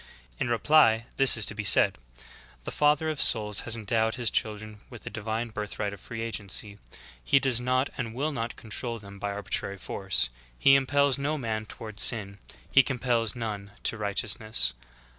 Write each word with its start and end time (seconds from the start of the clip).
In 0.39 0.49
reply 0.49 1.05
this 1.17 1.37
is 1.37 1.45
to 1.45 1.53
be 1.53 1.63
said: 1.63 1.95
The 2.63 2.71
Father 2.71 3.07
of 3.11 3.21
souls 3.21 3.59
has 3.69 3.75
endowed 3.75 4.15
His 4.15 4.31
children 4.31 4.79
with 4.89 5.03
the 5.03 5.11
divine 5.11 5.49
birth 5.49 5.77
right 5.77 5.93
of 5.93 5.99
free 5.99 6.23
agency; 6.23 6.79
He 7.23 7.39
does 7.39 7.61
not 7.61 7.91
and 7.97 8.11
v/ill 8.13 8.31
not 8.31 8.55
control 8.55 8.97
them 8.97 9.19
by 9.19 9.29
arbitrary 9.31 9.77
force; 9.77 10.31
He 10.57 10.73
impels 10.73 11.19
no 11.19 11.37
man 11.37 11.67
tov/ard 11.67 11.99
sin; 11.99 12.39
He 12.71 12.81
compels 12.81 13.35
none 13.35 13.73
to 13.83 13.95
righteous 13.95 14.39
ness. 14.39 14.73